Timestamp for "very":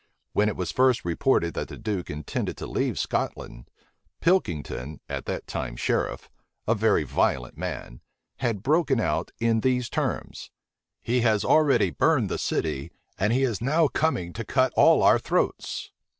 6.73-7.03